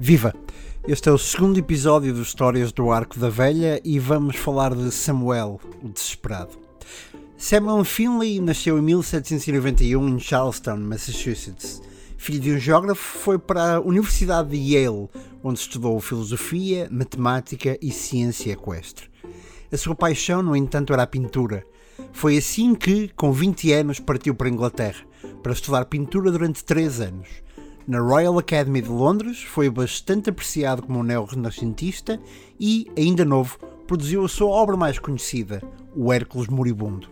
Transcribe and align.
Viva! 0.00 0.32
Este 0.86 1.08
é 1.08 1.12
o 1.12 1.18
segundo 1.18 1.58
episódio 1.58 2.14
dos 2.14 2.28
Histórias 2.28 2.70
do 2.70 2.92
Arco 2.92 3.18
da 3.18 3.28
Velha 3.28 3.80
e 3.84 3.98
vamos 3.98 4.36
falar 4.36 4.72
de 4.72 4.92
Samuel, 4.92 5.60
o 5.82 5.88
Desesperado. 5.88 6.56
Samuel 7.36 7.84
Finley 7.84 8.40
nasceu 8.40 8.78
em 8.78 8.82
1791 8.82 10.08
em 10.08 10.20
Charlestown, 10.20 10.78
Massachusetts. 10.78 11.82
Filho 12.16 12.38
de 12.38 12.52
um 12.52 12.58
geógrafo, 12.58 13.18
foi 13.18 13.40
para 13.40 13.74
a 13.74 13.80
Universidade 13.80 14.50
de 14.50 14.56
Yale, 14.56 15.08
onde 15.42 15.58
estudou 15.58 15.98
filosofia, 16.00 16.88
matemática 16.92 17.76
e 17.82 17.90
ciência 17.90 18.52
equestre. 18.52 19.10
A 19.70 19.76
sua 19.76 19.96
paixão, 19.96 20.44
no 20.44 20.54
entanto, 20.54 20.92
era 20.92 21.02
a 21.02 21.08
pintura. 21.08 21.64
Foi 22.12 22.38
assim 22.38 22.72
que, 22.72 23.08
com 23.16 23.32
20 23.32 23.72
anos, 23.72 23.98
partiu 23.98 24.32
para 24.32 24.46
a 24.46 24.52
Inglaterra, 24.52 25.04
para 25.42 25.52
estudar 25.52 25.86
pintura 25.86 26.30
durante 26.30 26.64
3 26.64 27.00
anos 27.00 27.47
na 27.88 28.00
Royal 28.00 28.38
Academy 28.38 28.82
de 28.82 28.90
Londres, 28.90 29.42
foi 29.42 29.70
bastante 29.70 30.28
apreciado 30.28 30.82
como 30.82 30.98
um 30.98 31.02
neo-renascentista 31.02 32.20
e, 32.60 32.86
ainda 32.94 33.24
novo, 33.24 33.58
produziu 33.86 34.22
a 34.26 34.28
sua 34.28 34.48
obra 34.48 34.76
mais 34.76 34.98
conhecida, 34.98 35.62
o 35.96 36.12
Hércules 36.12 36.48
Moribundo. 36.48 37.08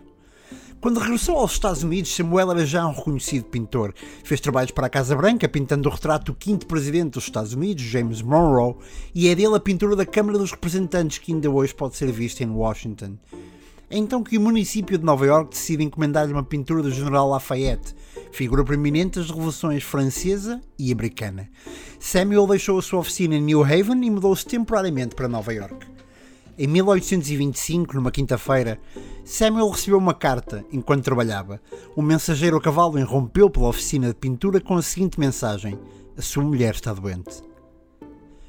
Quando 0.79 0.99
regressou 0.99 1.39
aos 1.39 1.53
Estados 1.53 1.81
Unidos, 1.81 2.15
Samuel 2.15 2.51
era 2.51 2.63
já 2.63 2.85
um 2.85 2.93
reconhecido 2.93 3.45
pintor. 3.45 3.91
Fez 4.23 4.39
trabalhos 4.39 4.69
para 4.69 4.85
a 4.85 4.89
Casa 4.89 5.15
Branca, 5.15 5.49
pintando 5.49 5.89
o 5.89 5.91
retrato 5.91 6.31
do 6.31 6.37
quinto 6.37 6.67
presidente 6.67 7.13
dos 7.13 7.23
Estados 7.23 7.53
Unidos, 7.53 7.83
James 7.83 8.21
Monroe, 8.21 8.75
e 9.15 9.29
é 9.29 9.33
dele 9.33 9.55
a 9.55 9.59
pintura 9.59 9.95
da 9.95 10.05
Câmara 10.05 10.37
dos 10.37 10.51
Representantes 10.51 11.17
que 11.17 11.33
ainda 11.33 11.49
hoje 11.49 11.73
pode 11.73 11.95
ser 11.95 12.11
vista 12.11 12.43
em 12.43 12.51
Washington. 12.51 13.17
É 13.89 13.97
então 13.97 14.21
que 14.21 14.37
o 14.37 14.41
município 14.41 14.97
de 14.97 15.05
Nova 15.05 15.25
York 15.25 15.51
decide 15.51 15.81
encomendar-lhe 15.81 16.33
uma 16.33 16.43
pintura 16.43 16.83
do 16.83 16.91
General 16.91 17.29
Lafayette, 17.29 17.95
figura 18.33 18.61
proeminente 18.61 19.17
das 19.17 19.29
revoluções 19.29 19.81
francesa 19.81 20.59
e 20.77 20.91
americana. 20.91 21.49
Samuel 21.97 22.47
deixou 22.47 22.77
a 22.77 22.81
sua 22.81 22.99
oficina 22.99 23.35
em 23.35 23.41
New 23.41 23.63
Haven 23.63 24.03
e 24.03 24.11
mudou-se 24.11 24.45
temporariamente 24.45 25.15
para 25.15 25.29
Nova 25.29 25.53
York. 25.53 25.87
Em 26.57 26.67
1825, 26.67 27.95
numa 27.95 28.11
quinta-feira, 28.11 28.77
Samuel 29.23 29.69
recebeu 29.69 29.99
uma 29.99 30.13
carta 30.13 30.65
enquanto 30.69 31.05
trabalhava. 31.05 31.61
Um 31.95 32.01
mensageiro 32.01 32.57
a 32.57 32.61
cavalo 32.61 32.99
irrompeu 32.99 33.49
pela 33.49 33.69
oficina 33.69 34.09
de 34.09 34.15
pintura 34.15 34.59
com 34.59 34.75
a 34.75 34.81
seguinte 34.81 35.17
mensagem: 35.17 35.79
A 36.17 36.21
sua 36.21 36.43
mulher 36.43 36.73
está 36.73 36.93
doente. 36.93 37.41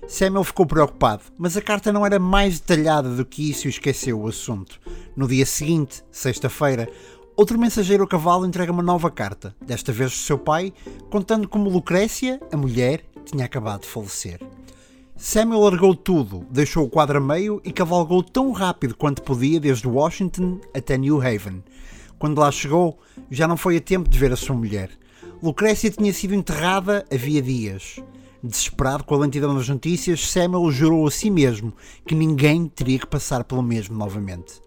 Samuel 0.08 0.42
ficou 0.42 0.64
preocupado, 0.64 1.24
mas 1.36 1.54
a 1.54 1.60
carta 1.60 1.92
não 1.92 2.04
era 2.04 2.18
mais 2.18 2.58
detalhada 2.58 3.14
do 3.14 3.26
que 3.26 3.50
isso 3.50 3.66
e 3.66 3.70
esqueceu 3.70 4.18
o 4.18 4.26
assunto. 4.26 4.80
No 5.14 5.28
dia 5.28 5.44
seguinte, 5.44 6.02
sexta-feira, 6.10 6.88
outro 7.36 7.58
mensageiro 7.58 8.04
a 8.04 8.08
cavalo 8.08 8.46
entrega 8.46 8.72
uma 8.72 8.82
nova 8.82 9.10
carta, 9.10 9.54
desta 9.60 9.92
vez 9.92 10.12
do 10.12 10.16
seu 10.16 10.38
pai, 10.38 10.72
contando 11.10 11.46
como 11.46 11.68
Lucrécia, 11.68 12.40
a 12.50 12.56
mulher, 12.56 13.04
tinha 13.26 13.44
acabado 13.44 13.82
de 13.82 13.88
falecer. 13.88 14.40
Samuel 15.14 15.60
largou 15.60 15.94
tudo, 15.94 16.46
deixou 16.50 16.86
o 16.86 16.90
quadro 16.90 17.18
a 17.18 17.20
meio 17.20 17.60
e 17.62 17.70
cavalgou 17.70 18.22
tão 18.22 18.50
rápido 18.50 18.96
quanto 18.96 19.22
podia 19.22 19.60
desde 19.60 19.86
Washington 19.86 20.58
até 20.74 20.96
New 20.96 21.20
Haven. 21.20 21.62
Quando 22.18 22.38
lá 22.38 22.50
chegou, 22.50 22.98
já 23.30 23.46
não 23.46 23.58
foi 23.58 23.76
a 23.76 23.80
tempo 23.80 24.08
de 24.08 24.18
ver 24.18 24.32
a 24.32 24.36
sua 24.36 24.56
mulher. 24.56 24.88
Lucrécia 25.42 25.90
tinha 25.90 26.14
sido 26.14 26.34
enterrada 26.34 27.04
havia 27.12 27.42
dias. 27.42 28.00
Desesperado 28.42 29.02
com 29.02 29.14
a 29.14 29.18
lentidão 29.18 29.54
das 29.54 29.68
notícias, 29.68 30.28
Samuel 30.30 30.70
jurou 30.70 31.06
a 31.06 31.10
si 31.10 31.30
mesmo 31.30 31.72
que 32.06 32.14
ninguém 32.14 32.66
teria 32.68 32.98
que 32.98 33.06
passar 33.06 33.42
pelo 33.42 33.62
mesmo 33.62 33.96
novamente. 33.96 34.62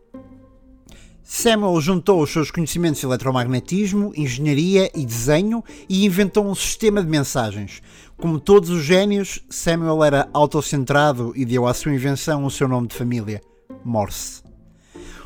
Samuel 1.34 1.80
juntou 1.80 2.22
os 2.22 2.30
seus 2.30 2.52
conhecimentos 2.52 3.00
de 3.00 3.06
eletromagnetismo, 3.06 4.12
engenharia 4.18 4.92
e 4.94 5.06
desenho 5.06 5.64
e 5.88 6.06
inventou 6.06 6.46
um 6.46 6.54
sistema 6.54 7.02
de 7.02 7.08
mensagens. 7.08 7.82
Como 8.18 8.38
todos 8.38 8.70
os 8.70 8.84
génios, 8.84 9.42
Samuel 9.50 10.04
era 10.04 10.28
autocentrado 10.34 11.32
e 11.34 11.46
deu 11.46 11.66
à 11.66 11.74
sua 11.74 11.94
invenção 11.94 12.44
o 12.44 12.52
seu 12.52 12.68
nome 12.68 12.90
de 12.90 12.96
família, 12.98 13.42
Morse. 13.86 14.44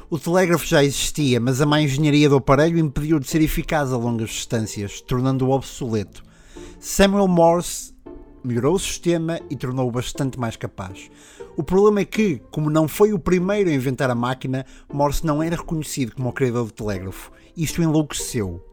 O 0.08 0.20
telégrafo 0.20 0.68
já 0.68 0.84
existia, 0.84 1.40
mas 1.40 1.60
a 1.60 1.66
má 1.66 1.82
engenharia 1.82 2.30
do 2.30 2.36
aparelho 2.36 2.78
impediu 2.78 3.20
de 3.20 3.28
ser 3.28 3.42
eficaz 3.42 3.92
a 3.92 3.98
longas 3.98 4.30
distâncias, 4.30 5.02
tornando-o 5.02 5.50
obsoleto. 5.50 6.24
Samuel 6.80 7.28
Morse 7.28 7.95
melhorou 8.46 8.76
o 8.76 8.80
sistema 8.80 9.40
e 9.50 9.56
tornou-o 9.56 9.92
bastante 9.92 10.40
mais 10.40 10.56
capaz. 10.56 11.10
O 11.58 11.64
problema 11.64 12.02
é 12.02 12.06
que, 12.06 12.42
como 12.52 12.70
não 12.70 12.88
foi 12.88 13.14
o 13.14 13.20
primeiro 13.20 13.70
a 13.70 13.74
inventar 13.74 14.10
a 14.10 14.16
máquina, 14.16 14.66
Morse 14.92 15.26
não 15.26 15.42
era 15.42 15.56
reconhecido 15.56 16.16
como 16.16 16.30
o 16.30 16.34
criador 16.34 16.66
do 16.66 16.72
telégrafo. 16.72 17.32
Isto 17.56 17.82
enlouqueceu. 17.82 18.64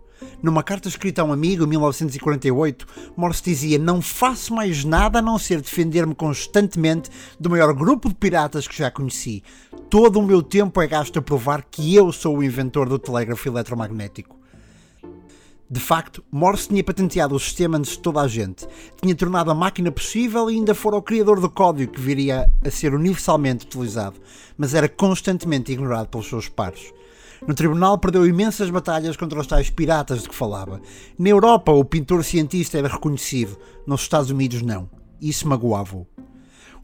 Numa 0.43 0.63
carta 0.63 0.89
escrita 0.89 1.23
a 1.23 1.25
um 1.25 1.33
amigo 1.33 1.65
em 1.65 1.69
1948, 1.69 2.87
Morse 3.17 3.43
dizia: 3.43 3.79
Não 3.79 4.03
faço 4.03 4.55
mais 4.55 4.85
nada 4.85 5.19
a 5.19 5.23
não 5.23 5.39
ser 5.39 5.61
defender-me 5.61 6.15
constantemente 6.15 7.11
do 7.39 7.51
maior 7.51 7.73
grupo 7.73 8.09
de 8.09 8.15
piratas 8.15 8.69
que 8.69 8.77
já 8.77 8.91
conheci. 8.91 9.43
Todo 9.89 10.19
o 10.19 10.23
meu 10.23 10.43
tempo 10.43 10.81
é 10.81 10.87
gasto 10.87 11.19
a 11.19 11.23
provar 11.23 11.65
que 11.71 11.95
eu 11.95 12.13
sou 12.13 12.39
o 12.39 12.43
inventor 12.43 12.89
do 12.89 12.99
telégrafo 12.99 13.49
eletromagnético. 13.49 14.42
De 15.73 15.81
facto, 15.81 16.23
Morse 16.31 16.69
tinha 16.69 16.85
patenteado 16.85 17.35
o 17.35 17.41
sistema 17.41 17.79
antes 17.79 17.93
de 17.93 18.01
toda 18.01 18.21
a 18.21 18.29
gente, 18.29 18.69
tinha 19.01 19.15
tornado 19.15 19.51
a 19.51 19.55
máquina 19.55 19.91
possível 19.91 20.51
e 20.51 20.55
ainda 20.55 20.75
fora 20.75 20.97
o 20.97 21.03
criador 21.03 21.41
do 21.41 21.49
código 21.49 21.95
que 21.95 21.99
viria 21.99 22.47
a 22.63 22.71
ser 22.71 22.93
universalmente 22.93 23.65
utilizado, 23.65 24.21
mas 24.55 24.75
era 24.75 24.87
constantemente 24.87 25.73
ignorado 25.73 26.09
pelos 26.09 26.29
seus 26.29 26.47
pares. 26.47 26.93
No 27.49 27.55
tribunal 27.55 27.97
perdeu 27.97 28.27
imensas 28.27 28.69
batalhas 28.69 29.17
contra 29.17 29.41
os 29.41 29.47
tais 29.47 29.71
piratas 29.71 30.25
de 30.25 30.29
que 30.29 30.35
falava. 30.35 30.79
Na 31.19 31.31
Europa, 31.31 31.73
o 31.73 31.83
pintor 31.87 32.23
cientista 32.23 32.77
era 32.77 32.89
reconhecido, 32.89 33.57
nos 33.87 34.03
Estados 34.03 34.29
Unidos 34.29 34.61
não. 34.61 34.91
Isso 35.23 35.49
magoava-o. 35.49 36.07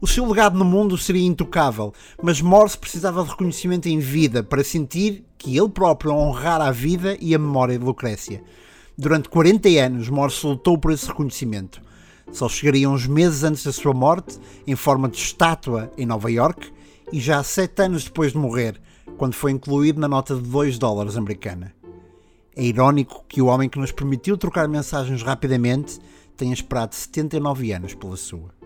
O 0.01 0.07
seu 0.07 0.25
legado 0.25 0.57
no 0.57 0.65
mundo 0.65 0.97
seria 0.97 1.27
intocável, 1.27 1.93
mas 2.23 2.41
Morse 2.41 2.75
precisava 2.75 3.23
de 3.23 3.29
reconhecimento 3.29 3.87
em 3.87 3.99
vida 3.99 4.41
para 4.41 4.63
sentir 4.63 5.25
que 5.37 5.55
ele 5.55 5.69
próprio 5.69 6.11
honrara 6.11 6.63
a 6.63 6.71
vida 6.71 7.15
e 7.21 7.35
a 7.35 7.37
memória 7.37 7.77
de 7.77 7.85
Lucrécia. 7.85 8.43
Durante 9.01 9.29
40 9.29 9.69
anos, 9.81 10.09
Morse 10.09 10.45
lutou 10.45 10.77
por 10.77 10.91
esse 10.91 11.07
reconhecimento. 11.07 11.81
Só 12.33 12.49
chegaria 12.49 12.89
uns 12.89 13.07
meses 13.07 13.45
antes 13.45 13.63
da 13.63 13.71
sua 13.71 13.93
morte, 13.93 14.37
em 14.67 14.75
forma 14.75 15.07
de 15.07 15.15
estátua 15.15 15.89
em 15.97 16.05
Nova 16.05 16.29
York, 16.29 16.69
e 17.09 17.17
já 17.17 17.41
sete 17.41 17.81
anos 17.81 18.03
depois 18.03 18.33
de 18.33 18.37
morrer, 18.37 18.77
quando 19.17 19.35
foi 19.35 19.53
incluído 19.53 20.01
na 20.01 20.09
nota 20.09 20.35
de 20.35 20.41
2 20.41 20.77
dólares 20.77 21.15
americana. 21.15 21.73
É 22.53 22.61
irónico 22.61 23.23
que 23.29 23.41
o 23.41 23.45
homem 23.45 23.69
que 23.69 23.79
nos 23.79 23.93
permitiu 23.93 24.37
trocar 24.37 24.67
mensagens 24.67 25.23
rapidamente 25.23 25.97
tenha 26.35 26.53
esperado 26.53 26.93
79 26.93 27.71
anos 27.71 27.95
pela 27.95 28.17
sua. 28.17 28.58